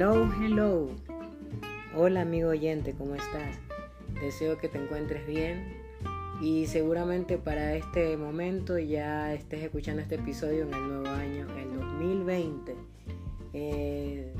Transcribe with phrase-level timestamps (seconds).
[0.00, 0.90] Hello, hello.
[1.96, 3.58] Hola amigo oyente, ¿cómo estás?
[4.22, 5.74] Deseo que te encuentres bien
[6.40, 11.76] y seguramente para este momento ya estés escuchando este episodio en el nuevo año, el
[11.80, 12.76] 2020.
[13.54, 14.32] Eh,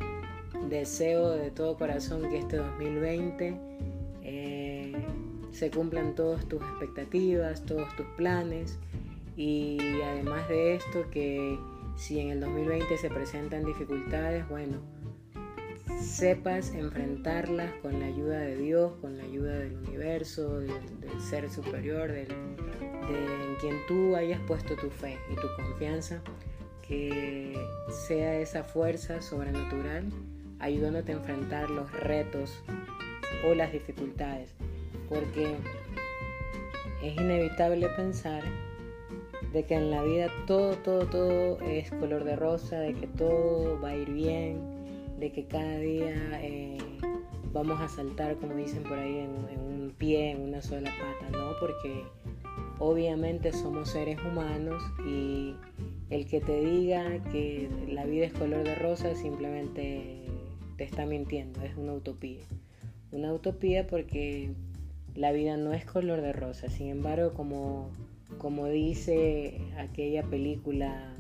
[0.71, 3.57] deseo de todo corazón que este 2020
[4.23, 4.93] eh,
[5.51, 8.79] se cumplan todas tus expectativas, todos tus planes
[9.37, 11.59] y además de esto que
[11.97, 14.77] si en el 2020 se presentan dificultades, bueno,
[16.01, 20.73] sepas enfrentarlas con la ayuda de Dios, con la ayuda del universo, del,
[21.21, 26.21] ser superior, de en quien tú hayas puesto tu fe y tu confianza,
[26.87, 27.59] que
[28.07, 30.05] sea esa fuerza sobrenatural
[30.59, 32.63] ayudándote a enfrentar los retos
[33.47, 34.55] o las dificultades,
[35.09, 35.55] porque
[37.03, 38.43] es inevitable pensar
[39.53, 43.81] de que en la vida todo, todo, todo es color de rosa, de que todo
[43.81, 44.78] va a ir bien,
[45.19, 46.79] de que cada día eh,
[47.53, 51.53] vamos a saltar, como dicen por ahí, en, un pie, en una sola pata, ¿no?
[51.61, 52.05] Porque
[52.79, 55.55] obviamente somos seres humanos y
[56.11, 60.25] el que te diga que la vida es color de rosa simplemente
[60.77, 62.45] te está mintiendo, es una utopía.
[63.11, 64.51] Una utopía porque
[65.15, 67.91] la vida no es color de rosa, sin embargo, como
[68.37, 71.15] como dice aquella película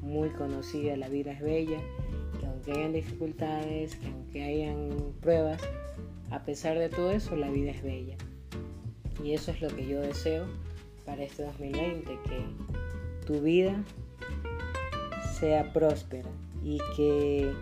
[0.00, 1.78] muy conocida, La vida es bella,
[2.64, 5.60] aunque hayan dificultades, que aunque hayan pruebas,
[6.30, 8.16] a pesar de todo eso, la vida es bella.
[9.22, 10.46] Y eso es lo que yo deseo
[11.04, 13.82] para este 2020, que tu vida
[15.38, 16.28] sea próspera
[16.62, 17.52] y que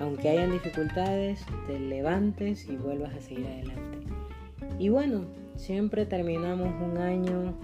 [0.00, 3.98] aunque hayan dificultades, te levantes y vuelvas a seguir adelante.
[4.78, 5.26] Y bueno,
[5.56, 7.54] Siempre terminamos un año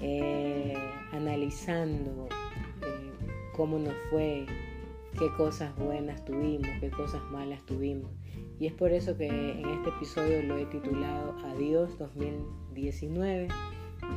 [0.00, 0.74] eh,
[1.12, 2.26] analizando
[2.82, 3.12] eh,
[3.54, 4.46] cómo nos fue,
[5.18, 8.10] qué cosas buenas tuvimos, qué cosas malas tuvimos.
[8.58, 13.48] Y es por eso que en este episodio lo he titulado Adiós 2019,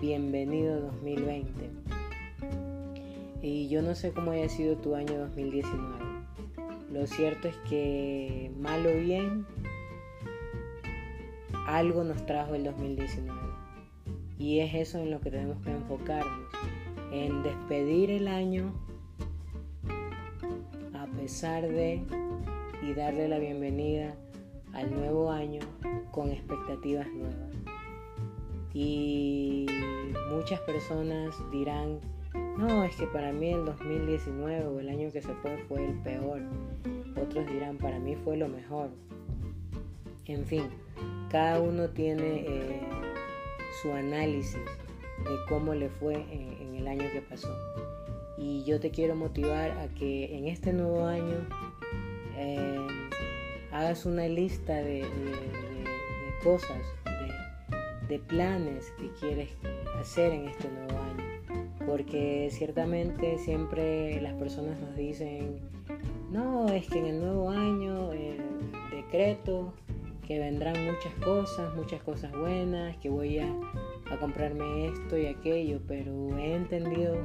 [0.01, 1.69] bienvenido 2020.
[3.41, 6.05] Y yo no sé cómo haya sido tu año 2019.
[6.91, 9.45] Lo cierto es que mal o bien
[11.65, 13.39] algo nos trajo el 2019.
[14.37, 16.49] Y es eso en lo que tenemos que enfocarnos,
[17.11, 18.73] en despedir el año
[21.29, 22.01] pesar de
[22.81, 24.15] y darle la bienvenida
[24.73, 25.59] al nuevo año
[26.09, 27.53] con expectativas nuevas.
[28.73, 29.67] Y
[30.31, 31.99] muchas personas dirán,
[32.57, 35.93] no, es que para mí el 2019 o el año que se fue fue el
[35.99, 36.41] peor.
[37.15, 38.89] Otros dirán, para mí fue lo mejor.
[40.25, 40.63] En fin,
[41.29, 42.81] cada uno tiene eh,
[43.83, 47.55] su análisis de cómo le fue en, el año que pasó.
[48.39, 51.45] Y yo te quiero motivar a que en este nuevo año
[52.37, 52.87] eh,
[53.71, 55.05] hagas una lista de,
[56.43, 56.81] cosas,
[58.07, 59.49] de, planes que quieres
[59.99, 61.75] hacer en este nuevo año.
[61.85, 65.59] Porque ciertamente siempre las personas nos dicen,
[66.31, 68.37] no, es que en el nuevo año el
[68.91, 69.73] decreto
[70.29, 73.47] que vendrán muchas cosas, muchas cosas buenas, que voy a,
[74.19, 77.17] comprarme esto y aquello, pero he entendido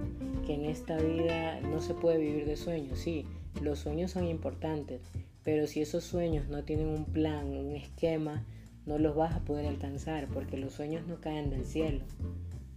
[0.44, 2.98] que en esta vida no se puede vivir de sueños.
[2.98, 3.26] Sí,
[3.62, 5.00] los sueños son importantes,
[5.42, 8.44] pero si esos sueños no tienen un plan, un esquema,
[8.86, 12.04] no los vas a poder alcanzar, porque los sueños no caen del cielo.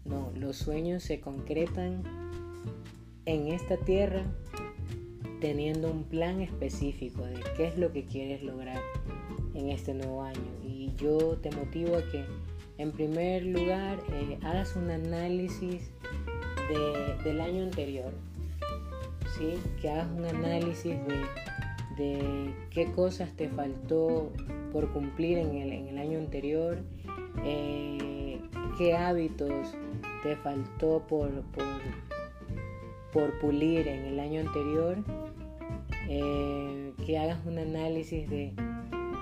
[0.05, 2.03] No, los sueños se concretan
[3.25, 4.23] en esta tierra
[5.41, 8.81] teniendo un plan específico de qué es lo que quieres lograr
[9.53, 10.39] en este nuevo año.
[10.63, 12.23] Y yo te motivo a que
[12.77, 15.91] en primer lugar eh, hagas un análisis
[17.23, 18.11] del año anterior.
[19.37, 19.55] ¿sí?
[19.81, 20.95] Que hagas un análisis
[21.97, 24.31] de, qué cosas te faltó
[24.71, 26.79] por cumplir en el, año anterior,
[27.43, 28.39] eh,
[28.77, 29.75] qué hábitos
[30.23, 31.29] te faltó por,
[33.11, 34.97] por, pulir en el año anterior,
[36.07, 38.53] eh, que hagas un análisis de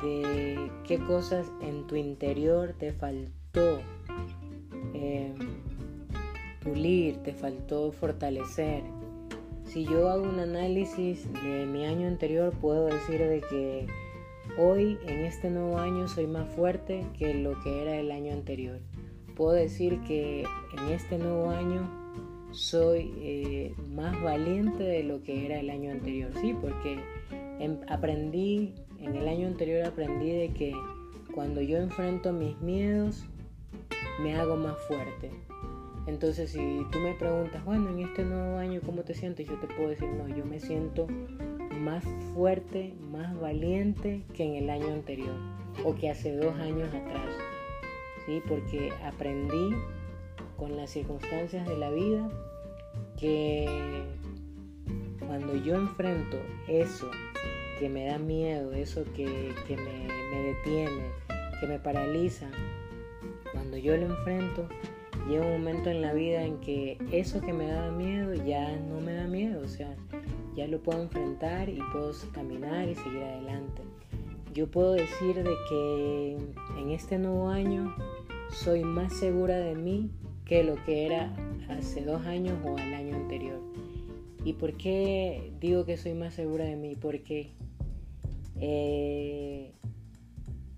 [0.01, 3.79] de qué cosas en tu interior te faltó
[4.93, 5.33] eh,
[6.65, 8.83] pulir, te faltó fortalecer.
[9.65, 13.87] Si yo hago un análisis de mi año anterior, puedo decir de que
[14.57, 18.79] hoy en este nuevo año soy más fuerte que lo que era el año anterior.
[19.35, 20.43] Puedo decir que
[20.77, 21.89] en este nuevo año
[22.51, 26.31] soy eh, más valiente de lo que era el año anterior.
[26.41, 26.99] Sí, porque
[27.59, 30.73] em, aprendí en el año anterior aprendí de que
[31.33, 33.25] cuando yo enfrento mis miedos,
[34.21, 35.31] me hago más fuerte.
[36.07, 39.47] Entonces, si tú me preguntas, bueno, en este nuevo año, ¿cómo te sientes?
[39.47, 41.07] Yo te puedo decir, no, yo me siento
[41.79, 42.03] más
[42.33, 45.35] fuerte, más valiente que en el año anterior
[45.83, 47.35] o que hace dos años atrás.
[48.25, 48.41] ¿sí?
[48.47, 49.75] Porque aprendí
[50.57, 52.29] con las circunstancias de la vida
[53.17, 54.03] que
[55.25, 56.37] cuando yo enfrento
[56.67, 57.09] eso
[57.79, 61.11] que me da miedo, eso que, me, detiene,
[61.59, 62.47] que me paraliza,
[63.51, 64.67] cuando yo lo enfrento,
[65.27, 69.01] llega un momento en la vida en que eso que me daba miedo ya no
[69.01, 69.95] me da miedo, o sea,
[70.55, 73.81] ya lo puedo enfrentar y puedo caminar y seguir adelante.
[74.53, 76.37] Yo puedo decir de que
[76.79, 77.93] en este nuevo año
[78.51, 80.11] soy más segura de mí
[80.45, 81.33] que lo que era
[81.69, 83.59] hace dos años o al año anterior.
[84.45, 86.95] ¿Y por qué digo que soy más segura de mí?
[86.95, 87.49] Porque
[88.61, 89.71] eh,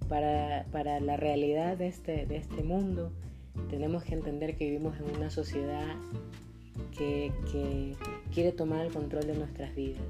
[0.07, 3.11] para, la realidad de este, de este mundo
[3.69, 5.95] tenemos que entender que vivimos en una sociedad
[6.97, 7.31] que,
[8.33, 10.01] quiere tomar el control de nuestras vidas.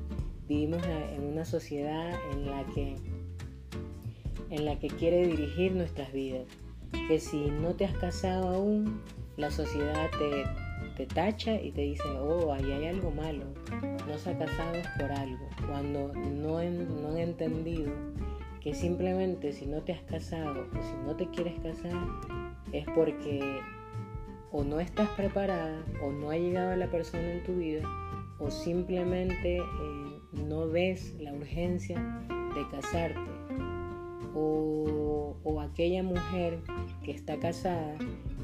[0.47, 2.95] Vivimos en una sociedad en la que,
[4.49, 6.45] en la que quiere dirigir nuestras vidas.
[7.07, 9.01] Que si no te has casado aún,
[9.37, 10.45] la sociedad te,
[10.95, 13.45] te tacha y te dice, oh, ahí hay algo malo,
[14.07, 17.91] no se ha casado es por algo, cuando no, no han entendido
[18.61, 21.93] que simplemente si no te has casado o si no te quieres casar
[22.71, 23.59] es porque
[24.51, 27.87] o no estás preparada o no ha llegado la persona en tu vida
[28.39, 29.63] o simplemente eh,
[30.31, 31.99] no ves la urgencia
[32.55, 33.19] de casarte
[34.33, 36.59] o, o aquella mujer
[37.03, 37.95] que está casada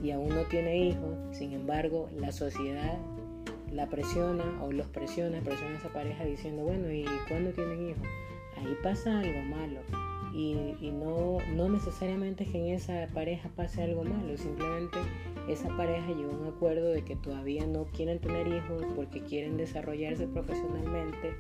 [0.01, 2.99] y aún no tiene hijos, sin embargo la sociedad
[3.73, 8.07] la presiona o los presiona, presiona a esa pareja diciendo, bueno, ¿y cuándo tienen hijos?
[8.57, 9.81] Ahí pasa algo malo.
[10.33, 10.55] Y,
[10.91, 14.97] no, no necesariamente es que en esa pareja pase algo malo, simplemente
[15.47, 19.57] esa pareja llegó a un acuerdo de que todavía no quieren tener hijos porque quieren
[19.57, 21.35] desarrollarse profesionalmente,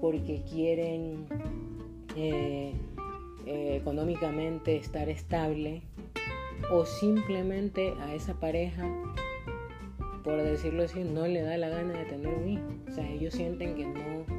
[0.00, 1.26] porque quieren
[2.16, 2.72] eh,
[3.46, 5.82] eh, económicamente estar estable
[6.70, 8.84] o simplemente a esa pareja,
[10.24, 12.68] por decirlo así, no le da la gana de tener un hijo.
[12.88, 14.31] O sea, ellos sienten que no,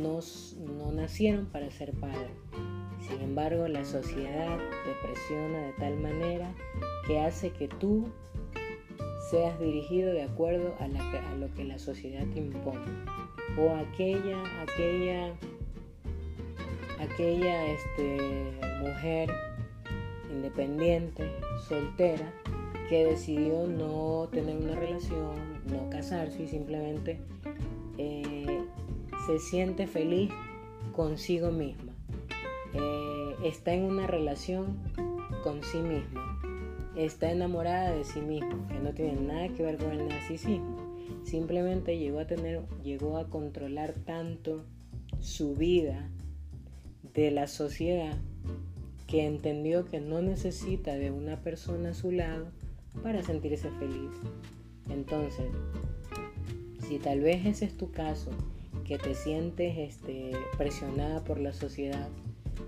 [0.00, 0.20] no,
[0.76, 2.30] no nacieron para ser padres.
[3.06, 6.52] Sin embargo, la sociedad te presiona de tal manera
[7.06, 8.06] que hace que tú
[9.30, 10.88] seas dirigido de acuerdo a,
[11.36, 12.84] lo que la sociedad te impone.
[13.56, 15.34] O aquella, aquella,
[16.98, 19.30] aquella este, mujer
[20.30, 21.30] independiente,
[21.68, 22.32] soltera,
[22.88, 25.36] que decidió no tener una relación,
[25.66, 27.20] no casarse y simplemente
[27.98, 28.59] eh,
[29.26, 30.30] se siente feliz
[30.92, 31.92] consigo misma.
[32.74, 34.78] Eh, está en una relación
[35.42, 36.38] con sí misma.
[36.96, 40.76] Está enamorada de sí misma, que no tiene nada que ver con el narcisismo.
[41.24, 44.64] Simplemente llegó a tener, llegó a controlar tanto
[45.20, 46.08] su vida
[47.14, 48.16] de la sociedad
[49.06, 52.46] que entendió que no necesita de una persona a su lado
[53.02, 54.10] para sentirse feliz.
[54.88, 55.46] Entonces,
[56.86, 58.30] si tal vez ese es tu caso,
[58.90, 62.08] que te sientes este, presionada por la sociedad,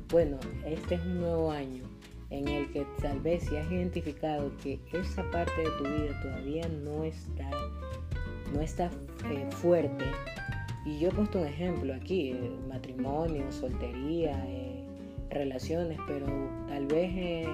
[0.09, 1.83] bueno, este es un nuevo año
[2.31, 6.69] en el que tal vez si has identificado que esa parte de tu vida todavía
[6.69, 7.51] no está,
[8.55, 8.89] no está
[9.33, 10.05] eh, fuerte,
[10.85, 14.85] y yo he puesto un ejemplo aquí, eh, matrimonio, soltería, eh,
[15.29, 16.27] relaciones, pero
[16.69, 17.49] tal vez eh,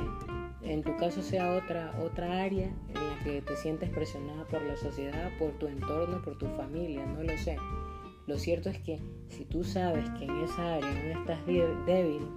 [0.61, 4.77] en tu caso sea otra, otra área en la que te sientes presionada por la
[4.77, 7.57] sociedad, por tu entorno, por tu familia, no lo sé.
[8.29, 8.99] Lo cierto es que
[9.31, 12.29] si tú sabes que en esa área no estás débil,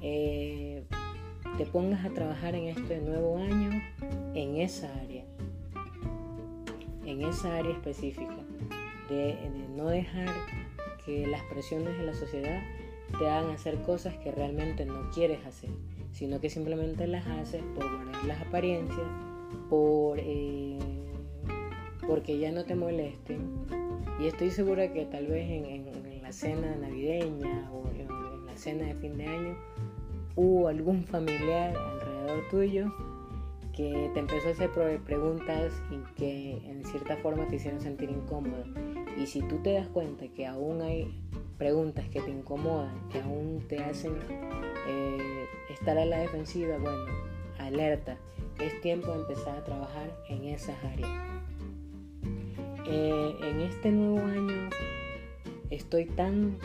[0.00, 0.82] eh,
[1.56, 3.70] te pongas a trabajar en este nuevo año
[4.34, 5.24] en esa área,
[7.04, 8.34] en esa área específica,
[9.08, 9.36] de
[9.76, 10.28] no dejar
[11.04, 12.60] que las presiones de la sociedad
[13.16, 15.70] te hagan hacer cosas que realmente no quieres hacer,
[16.14, 19.06] sino que simplemente las haces por guardar las apariencias,
[19.70, 20.80] por, eh,
[22.08, 23.85] porque ya no te molesten.
[24.18, 28.94] Y estoy segura que tal vez en, la cena navideña o en, la cena de
[28.94, 29.56] fin de año
[30.34, 32.92] hubo algún familiar alrededor tuyo
[33.74, 34.70] que te empezó a hacer
[35.04, 38.64] preguntas y que en cierta forma te hicieron sentir incómodo.
[39.18, 41.22] Y si tú te das cuenta que aún hay
[41.58, 44.14] preguntas que te incomodan, que aún te hacen
[44.88, 47.04] eh, estar a la defensiva, bueno,
[47.58, 48.16] alerta,
[48.60, 51.10] es tiempo de empezar a trabajar en esas áreas.
[52.88, 54.70] Eh, en este nuevo año
[55.70, 56.56] estoy tan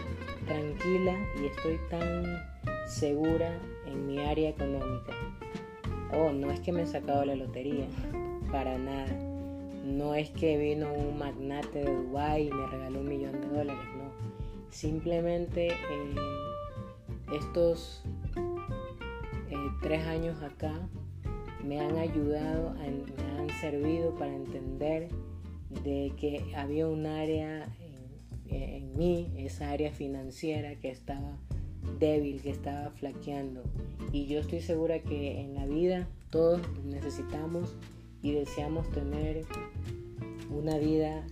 [0.46, 2.44] tranquila y estoy tan
[2.86, 5.14] segura en mi área económica.
[6.14, 7.88] Oh, no es que me he sacado la lotería,
[8.52, 9.08] para nada.
[9.84, 13.84] No es que vino un magnate de Dubái y me regaló un millón de dólares,
[13.98, 14.12] no
[14.70, 16.16] Simplemente eh,
[17.34, 18.04] estos
[19.50, 20.74] eh, tres años acá
[21.66, 25.10] me han ayudado, me han servido para entender
[25.84, 27.68] de que había un área
[28.50, 31.38] en, mí, esa área financiera que estaba
[32.00, 33.64] débil, que estaba flaqueando.
[34.12, 37.76] Y yo estoy segura que en la vida todos necesitamos
[38.22, 39.46] y deseamos tener
[40.52, 41.24] una vida,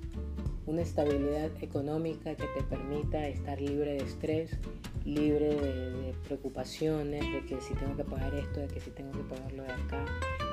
[0.66, 4.52] una estabilidad económica que te permita estar libre de estrés,
[5.06, 9.24] libre de, preocupaciones, de que si tengo que pagar esto, de que si tengo que
[9.24, 10.06] pagarlo de acá.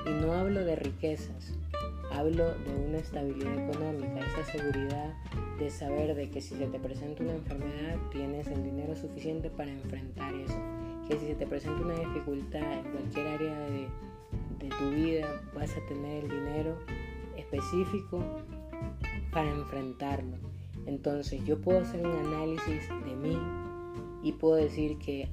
[0.07, 1.53] Y no hablo de riquezas,
[2.13, 5.15] hablo de una estabilidad económica, esa seguridad
[5.59, 9.71] de saber de que si se te presenta una enfermedad tienes el dinero suficiente para
[9.73, 10.59] enfrentar eso.
[11.09, 13.89] Que si se te presenta una dificultad en cualquier área de,
[14.59, 16.77] de tu vida vas a tener el dinero
[17.37, 18.23] específico
[19.33, 20.37] para enfrentarlo.
[20.87, 23.39] Entonces yo puedo hacer un análisis de mí
[24.23, 25.29] y puedo decir que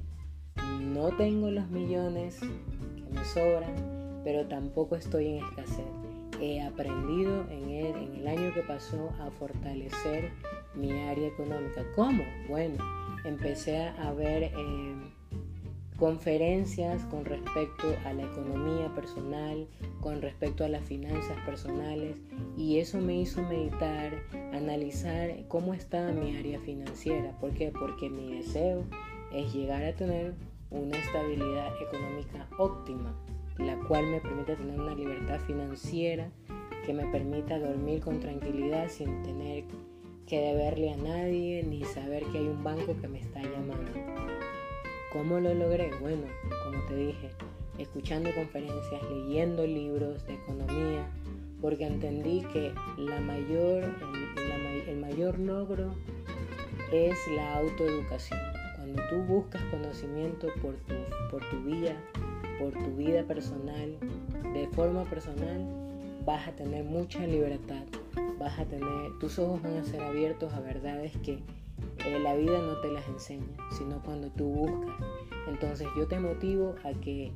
[0.80, 3.74] no tengo los millones que me sobran,
[4.24, 6.03] pero tampoco estoy en escasez.
[6.40, 10.30] He aprendido en el, en el año que pasó a fortalecer
[10.74, 11.84] mi área económica.
[11.94, 12.24] ¿Cómo?
[12.48, 12.76] Bueno,
[13.24, 14.94] empecé a ver eh,
[15.96, 19.66] conferencias con respecto a la economía personal,
[20.00, 22.20] con respecto a las finanzas personales
[22.56, 24.12] y eso me hizo meditar,
[24.52, 27.30] analizar cómo está mi área financiera.
[27.40, 27.70] ¿Por qué?
[27.70, 28.84] Porque mi deseo
[29.32, 30.34] es llegar a tener
[30.70, 33.14] una estabilidad económica óptima,
[33.58, 36.30] la cual me permite tener una libertad financiera
[36.84, 39.64] que me permita dormir con tranquilidad sin tener
[40.26, 43.92] que deberle a nadie ni saber que hay un banco que me está llamando.
[45.12, 45.90] ¿Cómo lo logré?
[46.00, 46.26] Bueno,
[46.64, 47.30] como te dije,
[47.78, 51.06] escuchando conferencias, leyendo libros de economía,
[51.60, 53.84] porque entendí que la mayor,
[54.88, 55.94] el, mayor logro
[56.92, 58.40] es la autoeducación.
[58.76, 60.94] Cuando tú buscas conocimiento por tu,
[61.30, 61.96] por tu vida,
[62.58, 63.96] por tu vida personal,
[64.52, 65.66] de forma personal,
[66.24, 67.82] vas a tener mucha libertad,
[68.38, 71.34] vas a tener, tus ojos van a ser abiertos a verdades que
[72.06, 73.46] eh, la vida no te las enseña,
[73.76, 74.94] sino cuando tú buscas.
[75.48, 77.32] Entonces yo te motivo a que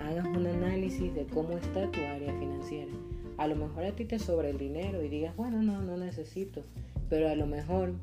[0.00, 2.92] hagas un análisis de cómo está tu área financiera.
[3.36, 6.62] A lo mejor a ti te sobra el dinero y digas, bueno, no, no necesito.
[7.08, 7.94] Pero a lo mejor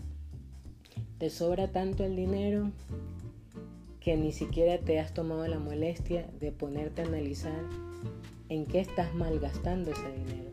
[1.17, 2.71] te sobra tanto el dinero
[4.05, 7.59] que ni siquiera te has tomado la molestia de ponerte a analizar
[8.49, 10.51] en qué estás malgastando ese dinero.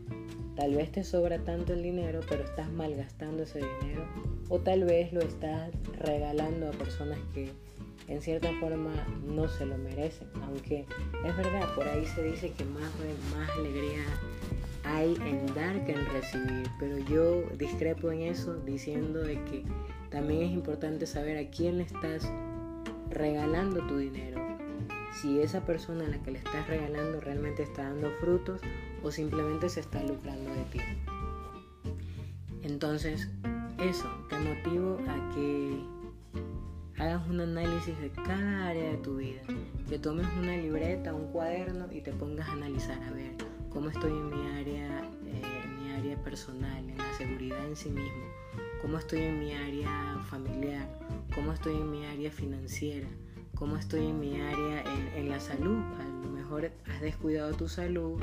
[0.55, 4.07] Tal vez te sobra tanto el dinero, pero estás malgastando ese dinero
[4.49, 5.69] o tal vez lo estás
[5.99, 7.51] regalando a personas que
[8.07, 8.91] en cierta forma
[9.23, 10.27] no se lo merecen.
[10.41, 10.87] Aunque
[11.23, 12.91] es verdad, por ahí se dice que más,
[13.35, 14.03] más alegría
[14.83, 16.67] hay en dar que en recibir.
[16.79, 19.63] Pero yo discrepo en eso diciendo de que
[20.09, 22.27] también es importante saber a quién estás
[23.13, 24.41] regalando tu dinero.
[25.21, 28.61] Si esa persona a la que le estás regalando realmente está dando frutos
[29.03, 30.79] o simplemente se está lucrando de ti.
[32.63, 33.29] Entonces,
[33.79, 35.83] eso, te motivo a que
[36.97, 39.41] hagas un análisis de cada área de tu vida,
[39.89, 43.33] que tomes una libreta, un cuaderno y te pongas a analizar, a ver,
[43.69, 47.89] cómo estoy en mi área, eh, en mi área personal, en la seguridad en sí
[47.89, 48.23] mismo,
[48.81, 50.87] cómo estoy en mi área familiar,
[51.53, 53.07] estoy en mi área financiera,
[53.55, 55.79] cómo estoy en mi área en, en la salud.
[55.99, 58.21] A lo mejor has descuidado tu salud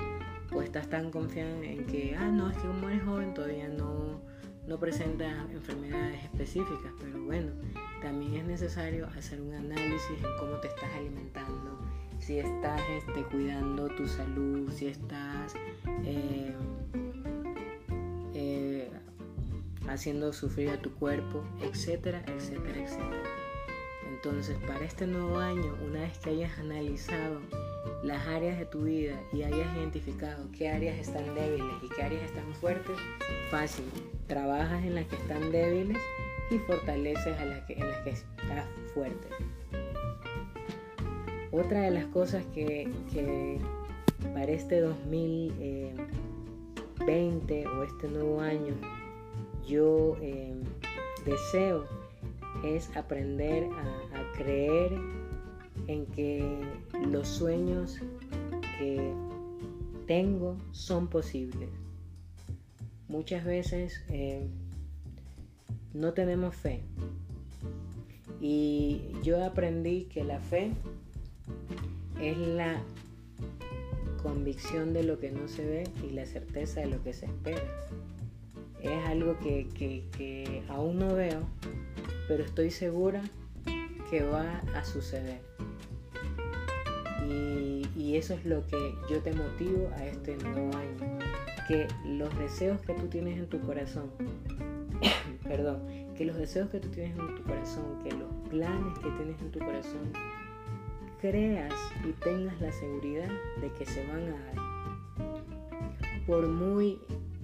[0.53, 4.21] o estás tan confiado en que, ah, no, es que como eres joven todavía no
[4.71, 7.51] no presenta enfermedades específicas, pero bueno,
[8.03, 11.77] también es necesario hacer un análisis en cómo te estás alimentando,
[12.21, 15.55] si estás este, cuidando tu salud, si estás
[16.05, 16.55] eh,
[19.91, 23.23] haciendo sufrir a tu cuerpo, etcétera, etcétera, etcétera.
[24.09, 27.41] Entonces, para este nuevo año, una vez que hayas analizado
[28.03, 32.23] las áreas de tu vida y hayas identificado qué áreas están débiles y qué áreas
[32.25, 32.97] están fuertes,
[33.51, 33.87] fácil,
[34.27, 35.99] trabajas en las que están débiles
[36.51, 39.29] y fortaleces a las que, en las que estás fuerte.
[41.51, 42.89] Otra de las cosas que,
[44.35, 49.00] para este 2020 o este nuevo año
[49.67, 50.55] yo eh,
[51.25, 51.87] deseo
[52.65, 54.01] es aprender a,
[54.37, 54.93] creer
[55.87, 56.43] en que
[57.07, 57.99] los sueños
[58.79, 59.13] que
[60.07, 61.69] tengo son posibles.
[63.09, 64.47] Muchas veces eh,
[65.93, 66.83] no tenemos fe.
[68.41, 70.73] Y yo aprendí que la fe
[72.21, 72.83] es la
[74.23, 77.63] convicción de lo que no se ve y la certeza de lo que se espera.
[78.83, 81.43] Es algo que, que aún no veo,
[82.29, 83.23] pero estoy segura
[84.11, 85.41] que va a suceder.
[87.29, 91.19] Y, y, eso es lo que yo te motivo a este nuevo año.
[91.69, 94.11] Que los deseos que tú tienes en tu corazón,
[95.45, 95.83] perdón,
[96.17, 99.51] que los deseos que tú tienes en tu corazón, que los planes que tienes en
[99.53, 100.13] tu corazón,
[101.21, 104.55] creas y tengas la seguridad de que se van a dar.
[106.27, 106.99] Por muy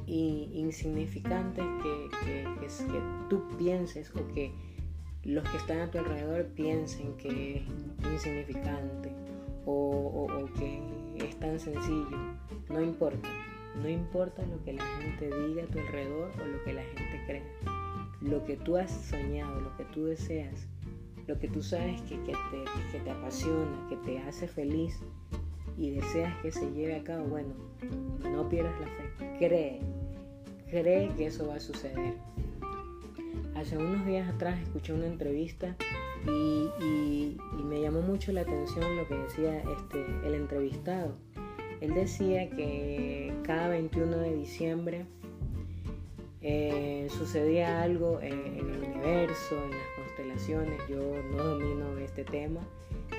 [0.06, 4.52] insignificantes que, que, que, tú pienses o que
[5.24, 7.62] los que están a tu alrededor piensen que es
[8.12, 9.10] insignificante
[9.64, 10.80] o, o, que
[11.16, 12.16] es tan sencillo,
[12.68, 13.28] no importa.
[13.82, 17.22] No importa lo que la gente diga a tu alrededor o lo que la gente
[17.26, 17.44] crea.
[18.22, 20.66] Lo que tú has soñado, lo que tú deseas,
[21.26, 24.98] lo que tú sabes que, que, te, que te apasiona, que te hace feliz
[25.78, 27.54] y deseas que se lleve a cabo, bueno,
[28.22, 29.80] no pierdas la fe, cree,
[30.70, 32.14] cree que eso va a suceder.
[33.54, 35.76] Hace unos días atrás escuché una entrevista
[36.26, 41.16] y, me llamó mucho la atención lo que decía este, el entrevistado.
[41.80, 45.06] Él decía que cada 21 de diciembre
[46.42, 50.80] eh, sucedía algo en, en, el universo, en las constelaciones.
[50.88, 51.00] Yo
[51.34, 52.60] no domino este tema,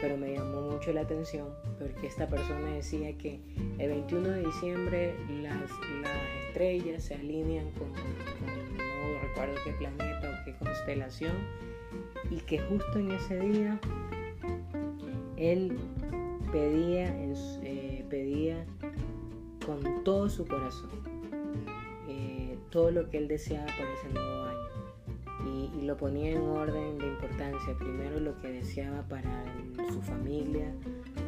[0.01, 1.48] pero me llamó mucho la atención
[1.79, 3.39] porque esta persona decía que
[3.79, 5.70] el 21 de diciembre las,
[6.01, 11.34] las estrellas se alinean con, no recuerdo qué planeta o qué constelación
[12.29, 13.79] y que justo en ese día
[15.38, 15.77] él
[16.51, 17.15] pedía,
[17.63, 18.65] eh, pedía
[19.65, 20.89] con todo su corazón
[22.08, 24.67] eh, todo lo que él deseaba para ese nuevo año
[25.46, 27.74] y, lo ponía en orden de importancia.
[27.77, 29.44] Primero lo que deseaba para
[29.89, 30.74] su familia,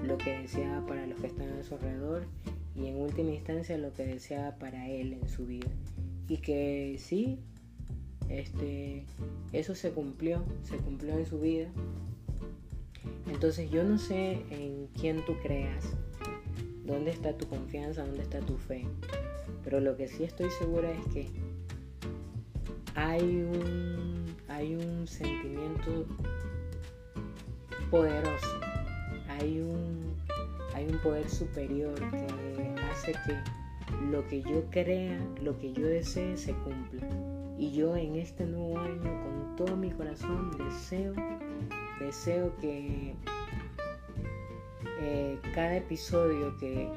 [0.06, 2.24] lo que deseaba para los que están a su alrededor
[2.76, 5.70] y en última instancia lo que deseaba para él en su vida.
[6.28, 7.40] Y que sí,
[8.30, 9.06] este,
[9.52, 11.70] eso se cumplió, se cumplió en su vida.
[13.28, 15.86] Entonces yo no sé en quién tú creas,
[16.86, 18.86] dónde está tu confianza, dónde está tu fe,
[19.64, 21.28] pero lo que sí estoy segura es que
[22.96, 26.06] hay un, hay un sentimiento
[27.90, 28.60] poderoso,
[29.28, 30.16] hay un,
[30.74, 33.60] hay un poder superior que hace que
[34.12, 37.08] lo que yo crea, lo que yo desee se cumpla.
[37.58, 41.14] Y yo en este nuevo año con todo mi corazón deseo,
[42.00, 43.16] deseo que
[45.02, 46.90] eh, cada episodio que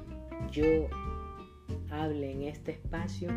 [0.52, 0.88] yo
[1.90, 3.30] hable en este espacio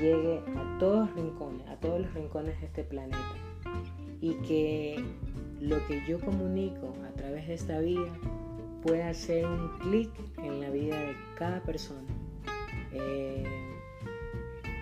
[0.00, 3.18] llegue a todos los rincones, a todos los rincones de este planeta.
[4.20, 5.04] Y que
[5.60, 8.12] lo que yo comunico a través de esta vida
[8.82, 12.08] pueda hacer un clic en la vida de cada persona.
[12.92, 13.44] Eh,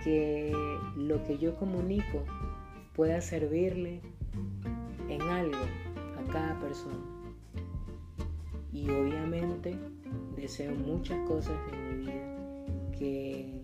[0.03, 0.53] que
[0.95, 2.23] lo que yo comunico
[2.95, 4.01] pueda servirle
[5.09, 5.57] en algo
[6.19, 7.03] a cada persona.
[8.71, 9.75] Y obviamente
[10.35, 12.35] deseo muchas cosas en mi vida
[12.99, 13.61] que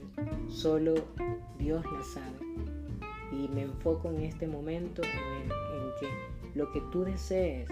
[0.47, 0.95] solo
[1.59, 2.39] Dios la sabe.
[3.31, 5.49] Y me enfoco en este momento en,
[5.99, 6.07] que
[6.55, 7.67] lo que tú desees,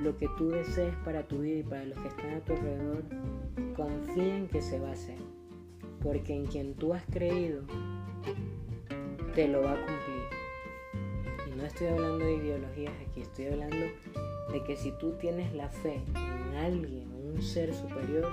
[0.00, 3.04] lo que tú desees para tu vida y para los que están a tu alrededor,
[3.76, 5.18] confía en que se va a hacer.
[6.02, 7.62] Porque en quien tú has creído,
[9.34, 11.48] te lo va a cumplir.
[11.52, 13.86] Y no estoy hablando de ideologías aquí, estoy hablando
[14.52, 18.30] de que si tú tienes la fe en alguien, un ser superior,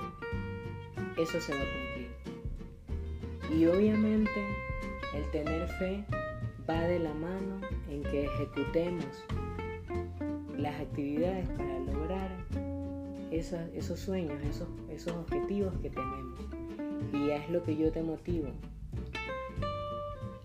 [1.16, 3.58] eso se va a cumplir.
[3.58, 4.44] Y obviamente
[5.14, 6.04] el tener fe
[6.68, 9.24] va de la mano en que ejecutemos
[10.58, 12.30] las actividades para lograr
[13.30, 16.40] esos, sueños, esos, esos objetivos que tenemos.
[17.12, 18.48] Y es lo que yo te motivo.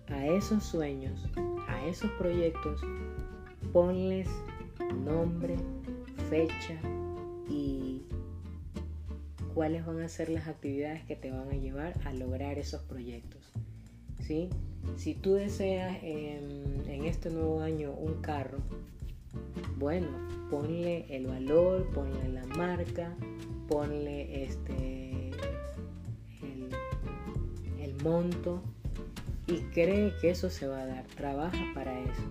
[0.07, 1.25] A esos sueños,
[1.67, 2.81] a esos proyectos,
[3.71, 4.27] ponles
[5.05, 5.55] nombre,
[6.29, 6.79] fecha
[7.49, 8.01] y
[9.53, 13.41] cuáles van a ser las actividades que te van a llevar a lograr esos proyectos.
[14.19, 14.49] ¿sí?
[14.95, 18.59] Si tú deseas en, este nuevo año un carro,
[19.81, 20.07] bueno,
[20.51, 23.15] ponle el valor, ponle la marca,
[23.67, 25.31] ponle este
[27.79, 28.61] el, monto
[29.47, 31.05] y cree que eso se va a dar.
[31.15, 32.21] Trabaja para eso.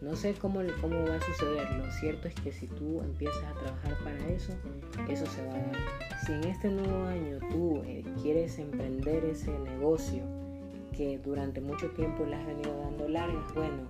[0.00, 3.54] No sé cómo, cómo va a suceder, lo cierto es que si tú empiezas a
[3.54, 4.52] trabajar para eso,
[5.08, 5.76] eso se va a dar.
[6.24, 10.22] Si en este nuevo año tú eh, quieres emprender ese negocio
[10.96, 13.88] que durante mucho tiempo le has venido dando largas, bueno,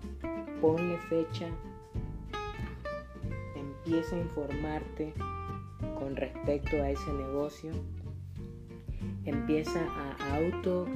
[0.61, 1.49] ponle fecha,
[3.88, 5.14] empieza a informarte
[5.98, 7.72] con respecto a ese negocio,
[9.24, 10.87] empieza a auto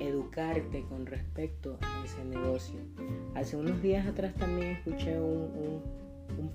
[0.00, 2.80] educarte con respecto a ese negocio.
[3.36, 5.80] Hace unos días atrás también escuché un,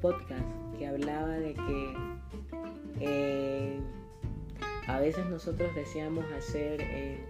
[0.02, 0.43] podcast
[0.78, 1.93] que hablaba de que
[2.99, 3.80] eh,
[4.88, 7.23] a veces nosotros deseamos hacer eh,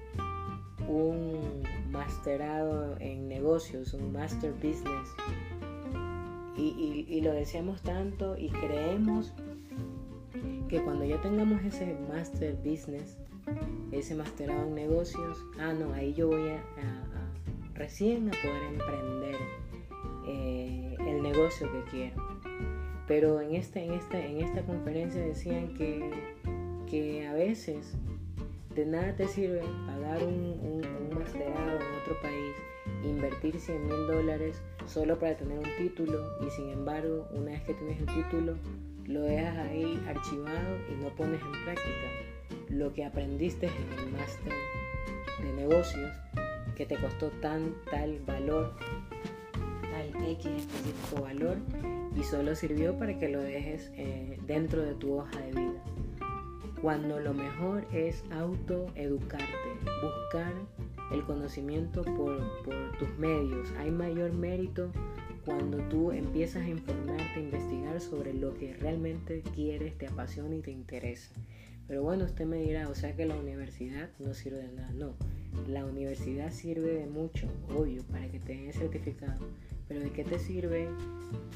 [0.88, 5.10] un masterado en negocios, un master business.
[6.56, 9.34] Y, lo deseamos tanto y creemos
[10.68, 13.18] que cuando ya tengamos ese master business,
[13.92, 16.64] ese masterado en negocios, ah, no, ahí yo voy a,
[17.74, 19.36] recién a poder emprender
[20.28, 22.24] eh, el negocio que quiero.
[23.08, 26.10] Pero en, este, en, esta, en esta conferencia decían que,
[26.90, 27.96] que a veces
[28.76, 32.54] de nada te sirve pagar un, un, masterado en otro país,
[33.04, 37.74] invertir 100 mil dólares solo para tener un título y sin embargo una vez que
[37.74, 38.56] tienes el título
[39.06, 42.08] lo dejas ahí archivado y no pones en práctica
[42.70, 44.54] lo que aprendiste en el máster
[45.42, 46.12] de negocios
[46.76, 48.74] que te costó tan tal valor,
[49.92, 51.58] tal X específico valor
[52.16, 55.84] y solo sirvió para que lo dejes eh, dentro de tu hoja de vida.
[56.82, 59.46] Cuando lo mejor es autoeducarte,
[60.02, 60.54] buscar
[61.14, 62.42] el conocimiento por,
[62.98, 63.72] tus medios.
[63.78, 64.92] Hay mayor mérito
[65.46, 70.62] cuando tú empiezas a informarte, a investigar sobre lo que realmente quieres, te apasiona y
[70.62, 71.34] te interesa.
[71.88, 74.92] Pero bueno, usted me dirá, o sea que la universidad no sirve de nada.
[74.94, 75.14] No,
[75.68, 79.46] la universidad sirve de mucho, obvio, para que te den certificado.
[79.88, 80.88] Pero ¿de qué te sirve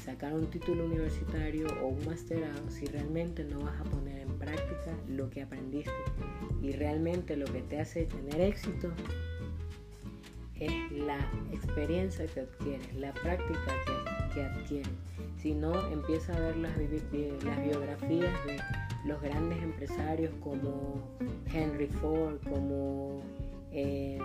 [0.04, 4.96] sacar un título universitario o un masterado si realmente no vas a poner en práctica
[5.08, 5.90] lo que aprendiste?
[6.62, 8.92] Y realmente lo que te hace tener éxito
[10.60, 11.18] es la
[11.52, 13.72] experiencia que adquieres, la práctica
[14.34, 14.88] que, adquieres.
[15.36, 18.60] Si no, empieza a ver las, biografías de
[19.04, 21.00] los grandes empresarios como
[21.52, 23.22] Henry Ford, como
[23.72, 24.18] eh,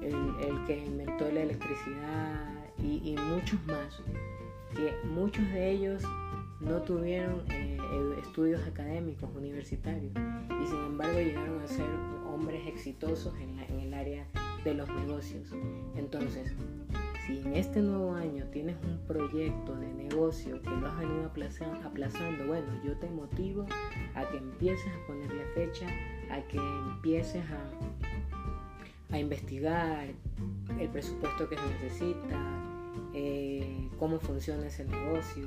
[0.00, 4.02] el, que inventó la electricidad y, muchos más,
[4.74, 6.02] que muchos de ellos
[6.60, 7.78] no tuvieron eh,
[8.22, 10.12] estudios académicos universitarios
[10.62, 11.86] y sin embargo llegaron a ser
[12.26, 14.26] hombres exitosos en el área
[14.64, 15.48] de los negocios.
[15.96, 16.54] Entonces,
[17.26, 21.30] si en este nuevo año tienes un proyecto de negocio que lo has venido
[21.84, 23.66] aplazando, bueno, yo te motivo
[24.14, 25.86] a que empieces a ponerle fecha,
[26.30, 30.08] a que empieces a, a investigar
[30.78, 32.64] el presupuesto que se necesita,
[33.12, 35.46] eh, cómo funciona ese negocio,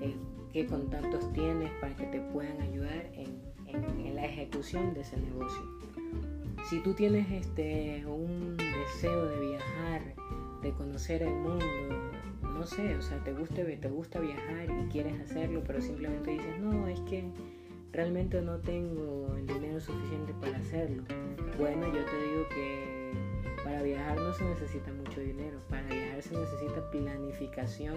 [0.00, 0.14] eh,
[0.52, 3.52] qué contactos tienes para que te puedan ayudar en,
[4.14, 5.62] la ejecución de ese negocio.
[6.72, 10.14] Si tú tienes este, un deseo de viajar,
[10.62, 11.66] de conocer el mundo,
[12.42, 16.58] no sé, o sea, te gusta, te gusta viajar y quieres hacerlo, pero simplemente dices,
[16.60, 17.24] no, es que
[17.92, 21.02] realmente no tengo el dinero suficiente para hacerlo.
[21.58, 23.12] Bueno, yo te digo que
[23.62, 25.60] para viajar no se necesita mucho dinero,
[26.22, 27.96] se necesita planificación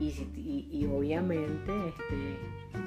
[0.00, 2.38] y, obviamente este,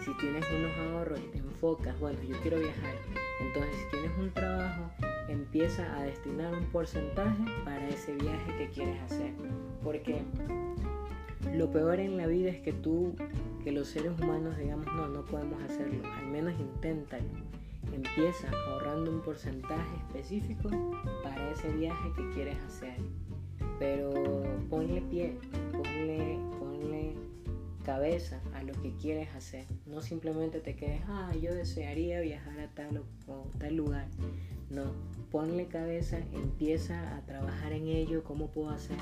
[0.06, 2.96] si tienes unos ahorros te enfocas, bueno, yo quiero viajar,
[3.42, 4.92] entonces si tienes un trabajo
[5.32, 9.34] empieza a destinar un porcentaje para ese viaje que quieres hacer.
[9.84, 10.22] Porque
[11.54, 13.16] lo peor en la vida es que tú,
[13.64, 16.08] que los seres humanos digamos, no, no podemos hacerlo.
[16.18, 17.24] Al menos inténtalo.
[17.94, 20.70] Empieza ahorrando un porcentaje específico
[21.24, 22.96] para ese viaje que quieres hacer.
[23.82, 24.12] Pero
[24.70, 25.34] ponle pie,
[25.72, 27.16] ponle,
[27.84, 29.66] cabeza a lo que quieres hacer.
[29.88, 34.06] No simplemente te quedes, ah, yo desearía viajar a tal o tal lugar.
[34.70, 34.84] No,
[35.32, 39.00] ponle cabeza, empieza a trabajar en ello, cómo puedo hacer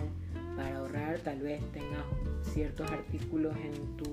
[0.55, 2.05] para ahorrar, tal vez tengas
[2.41, 4.09] ciertos artículos en tu,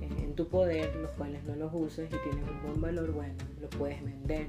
[0.00, 3.70] en tu poder, los cuales no los uses y tienen un buen valor, bueno, lo
[3.70, 4.48] puedes vender,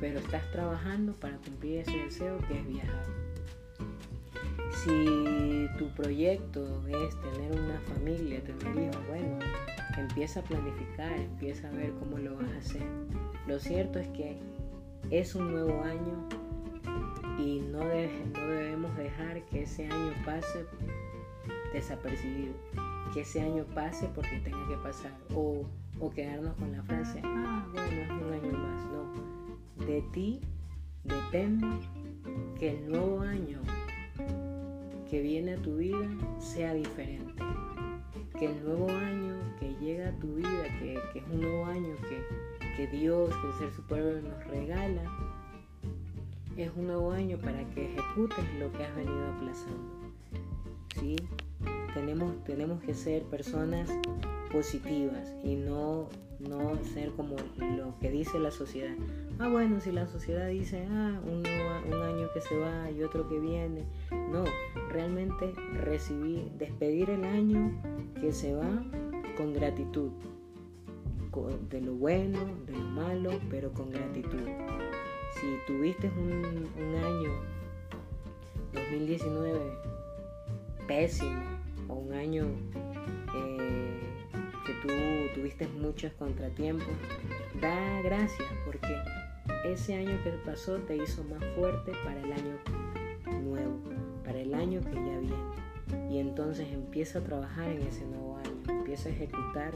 [0.00, 3.19] pero estás trabajando para cumplir ese deseo que es viajar.
[4.84, 9.38] Si tu proyecto es tener una familia, tener hijos, bueno,
[9.98, 12.82] empieza a planificar, empieza a ver cómo lo vas a hacer.
[13.46, 14.38] Lo cierto es que
[15.10, 16.26] es un nuevo año
[17.38, 20.64] y no, debemos dejar que ese año pase
[21.74, 22.54] desapercibido,
[23.12, 25.66] que ese año pase porque tenga que pasar o,
[26.00, 28.84] o quedarnos con la frase, ah, bueno, es un año más.
[28.86, 30.40] No, de ti
[31.04, 31.66] depende
[32.58, 33.60] que el nuevo año
[35.10, 37.42] que viene a tu vida sea diferente.
[38.38, 41.96] Que el nuevo año que llega a tu vida, que, que es un nuevo año
[42.08, 45.02] que, que Dios, que el Ser Supremo nos regala,
[46.56, 50.12] es un nuevo año para que ejecutes lo que has venido aplazando.
[51.00, 51.16] ¿Sí?
[51.94, 53.90] Tenemos, tenemos que ser personas
[54.52, 58.94] positivas y no, no ser como lo que dice la sociedad.
[59.40, 63.38] Ah, bueno, si la sociedad dice, ah, un, año que se va y otro que
[63.38, 63.84] viene.
[64.10, 64.44] No,
[64.90, 67.72] realmente recibir, despedir el año
[68.20, 68.84] que se va
[69.36, 70.10] con gratitud.
[71.70, 74.40] De lo bueno, de lo malo, pero con gratitud.
[75.32, 77.30] Si tuviste un, un año
[78.72, 79.58] 2019
[80.86, 81.40] pésimo
[81.88, 82.46] o un año
[83.36, 84.00] eh,
[84.66, 84.88] que tú
[85.34, 86.88] tuviste muchos contratiempos,
[87.60, 88.88] da gracias porque
[89.64, 92.58] ese año que pasó te hizo más fuerte para el año
[93.42, 93.76] nuevo,
[94.24, 96.10] para el año que ya viene.
[96.10, 99.72] Y entonces empieza a trabajar en ese nuevo año, empieza a ejecutar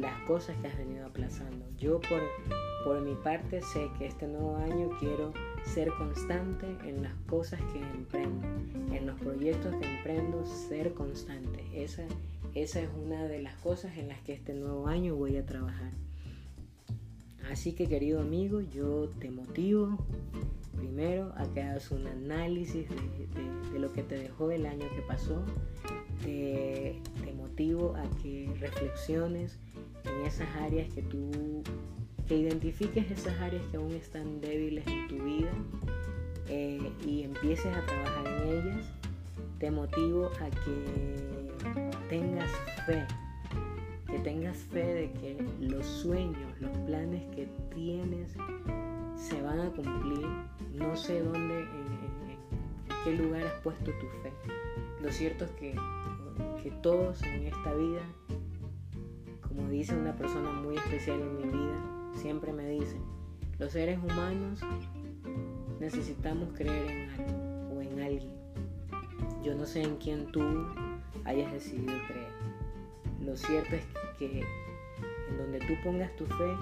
[0.00, 1.64] las cosas que has venido aplazando.
[1.78, 2.20] Yo por,
[2.84, 5.32] por mi parte sé que este nuevo año quiero
[5.64, 8.46] ser constante en las cosas que emprendo,
[8.92, 11.64] en los proyectos que emprendo, ser constante.
[11.74, 12.04] Esa,
[12.54, 15.90] esa es una de las cosas en las que este nuevo año voy a trabajar.
[17.52, 19.98] Así que querido amigo, yo te motivo
[20.74, 25.44] primero a que hagas un análisis de, lo que te dejó el año que pasó.
[26.24, 29.58] Te, te motivo a que reflexiones
[30.04, 31.30] en esas áreas que tú
[32.26, 35.50] que identifiques esas áreas que aún están débiles en tu vida
[36.48, 38.86] eh, y empieces a trabajar en ellas,
[39.58, 42.50] te motivo a que tengas
[42.86, 43.04] fe,
[44.22, 48.32] tengas fe de que los sueños, los planes que tienes
[49.16, 50.26] se van a cumplir.
[50.74, 52.36] No sé dónde, en,
[53.04, 54.32] qué lugar has puesto tu fe.
[55.02, 55.74] Lo cierto es que,
[56.62, 58.00] que todos en esta vida,
[59.40, 63.02] como dice una persona muy especial en mi vida, siempre me dicen,
[63.58, 64.60] los seres humanos
[65.80, 68.32] necesitamos creer en algo o en alguien.
[69.42, 70.42] Yo no sé en quién tú
[71.24, 72.30] hayas decidido creer.
[73.24, 76.56] Lo cierto es que en donde tú pongas tu fe,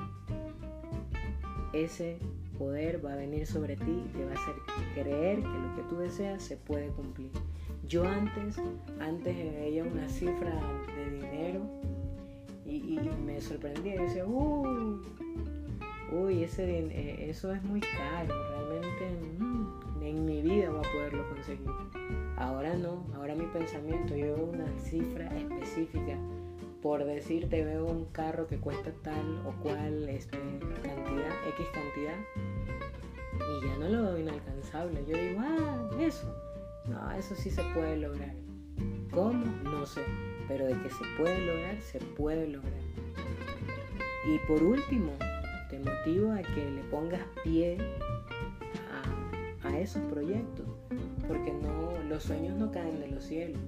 [1.73, 2.18] ese
[2.59, 4.55] poder va a venir sobre ti y te va a hacer
[4.94, 7.31] creer que lo que tú deseas se puede cumplir.
[7.88, 8.57] Yo antes,
[9.01, 10.53] antes veía una cifra
[10.94, 11.61] de dinero
[12.66, 15.01] y, me sorprendía y decía, uh,
[16.12, 21.29] uy, ese, eh, eso es muy caro, realmente mm, en mi vida voy a poderlo
[21.31, 21.66] conseguir.
[22.37, 26.16] Ahora no, ahora mi pensamiento, yo veo una cifra específica.
[26.82, 30.38] Por decirte, veo un carro que cuesta tal o cual este,
[30.82, 32.16] cantidad, X cantidad,
[33.34, 35.04] y ya no lo veo inalcanzable.
[35.06, 36.34] Yo digo, ah, eso.
[36.88, 38.34] No, eso sí se puede lograr.
[39.10, 39.44] ¿Cómo?
[39.64, 40.02] No sé.
[40.48, 42.80] Pero de que se puede lograr, se puede lograr.
[44.26, 45.12] Y por último,
[45.70, 47.78] te motivo a que le pongas pie
[49.62, 50.66] a, esos proyectos,
[51.26, 53.60] porque no, los sueños no caen de los cielos,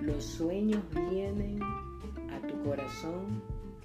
[0.00, 1.60] los sueños vienen
[2.40, 3.42] tu corazón,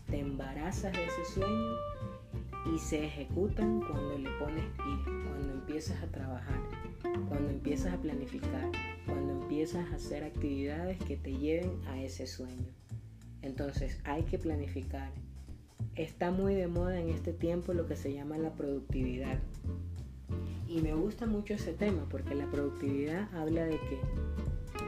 [0.07, 1.75] te embarazas de ese sueño
[2.73, 6.59] y se ejecutan cuando le pones pie, cuando empiezas a trabajar,
[7.29, 8.71] cuando empiezas a planificar,
[9.05, 12.65] cuando empiezas a hacer actividades que te lleven a ese sueño.
[13.41, 15.11] Entonces hay que planificar,
[15.95, 19.39] está muy de moda en este tiempo lo que se llama la productividad.
[20.67, 23.99] Y me gusta mucho ese tema porque la productividad habla de que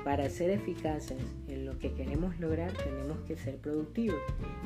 [0.04, 4.20] para ser eficaces en que queremos lograr tenemos que ser productivos.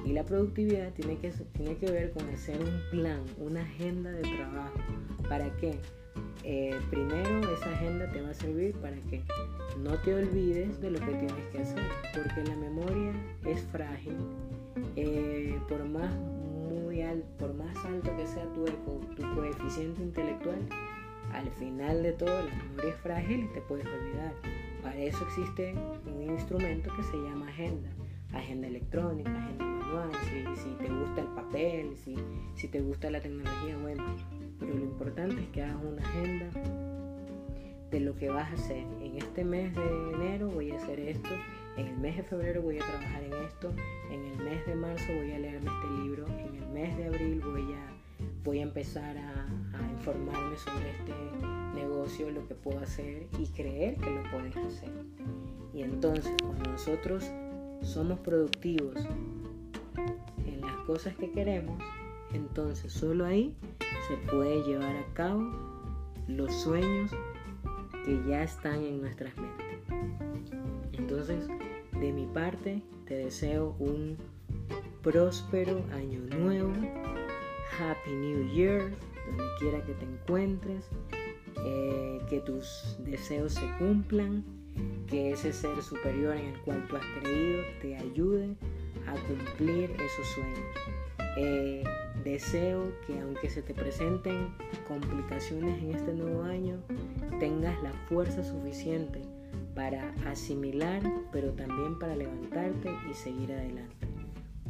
[0.06, 4.22] Y la productividad tiene que, tiene que ver con hacer un plan, una agenda de
[4.22, 4.80] trabajo.
[5.30, 5.76] ¿Para qué?
[6.44, 9.22] Eh, primero esa agenda te va a servir para que
[9.80, 11.84] no te olvides de lo que tienes que hacer.
[12.14, 13.14] Porque la memoria
[13.46, 14.18] es frágil
[14.96, 17.04] eh, por más muy
[17.40, 18.66] por más alto que sea tu
[19.36, 20.60] coeficiente intelectual,
[21.34, 24.34] al final de todo la memoria es frágil y te puedes olvidar.
[24.82, 25.74] Para eso existe
[26.06, 27.90] un instrumento que se llama agenda.
[28.34, 30.10] Agenda electrónica, agenda manual,
[30.56, 31.98] si, te gusta el papel,
[32.56, 34.04] si te gusta la tecnología, bueno.
[34.60, 36.50] Pero lo importante es que hagas una agenda
[37.92, 38.86] de lo que vas a hacer.
[39.02, 41.30] En este mes de enero voy a hacer esto,
[41.78, 43.74] en el mes de febrero voy a trabajar en esto,
[44.10, 47.42] en el mes de marzo voy a leerme este libro, en el mes de abril
[47.42, 48.01] voy a,
[48.44, 49.48] voy a empezar a,
[49.92, 51.14] informarme sobre este
[51.76, 54.90] negocio, lo que puedo hacer y creer que lo puedes hacer.
[55.76, 57.30] Y entonces cuando nosotros
[57.82, 58.96] somos productivos
[60.46, 61.80] en las cosas que queremos,
[62.34, 63.56] entonces solo ahí
[64.08, 65.52] se puede llevar a cabo
[66.28, 67.12] los sueños
[68.06, 69.68] que ya están en nuestras mentes.
[70.94, 71.48] Entonces,
[72.00, 74.18] de mi parte, te deseo un
[75.04, 76.72] próspero año nuevo.
[77.82, 78.92] Happy New Year,
[79.28, 80.86] donde quiera que te encuentres.
[81.64, 84.44] Eh, que tus deseos se cumplan.
[85.08, 88.56] Que ese ser superior en el cual tú has creído te ayude
[89.08, 90.60] a cumplir esos sueños.
[91.38, 91.84] Eh,
[92.24, 94.54] deseo que aunque se te presenten
[94.88, 96.78] complicaciones en este nuevo año,
[97.40, 99.22] tengas la fuerza suficiente
[99.76, 104.08] para asimilar, pero también para levantarte y seguir adelante.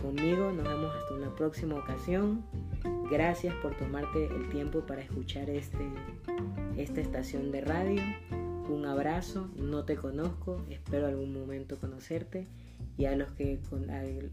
[0.01, 2.43] Conmigo nos vemos hasta una próxima ocasión.
[3.09, 5.85] Gracias por tomarte el tiempo para escuchar este,
[6.77, 8.01] esta estación de radio.
[8.69, 12.47] Un abrazo, no te conozco, espero algún momento conocerte
[12.97, 13.59] y a los que,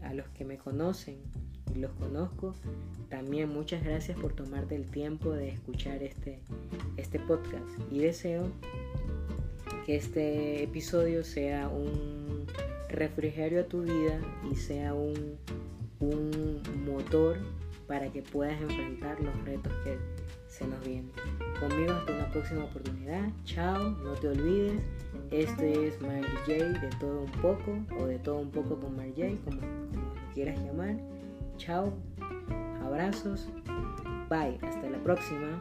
[0.01, 1.17] a, los que me conocen
[1.75, 2.55] y los conozco,
[3.09, 6.39] también muchas gracias por tomarte el tiempo de escuchar este,
[6.97, 8.49] este podcast y deseo
[9.85, 12.45] que este episodio sea un
[12.89, 14.19] refrigerio a tu vida
[14.51, 15.37] y sea un,
[15.99, 17.37] un motor
[17.89, 19.97] para que puedas enfrentar los retos que
[20.47, 21.11] se nos vienen.
[21.59, 23.27] Conmigo hasta una próxima oportunidad.
[23.45, 24.81] Chao, no te olvides.
[25.31, 29.13] Este es Mary J de todo un poco o de todo un poco con Mary
[29.17, 30.97] J, como, como quieras llamar.
[31.57, 31.91] Chao,
[32.85, 33.49] abrazos,
[34.29, 35.59] bye, hasta la próxima.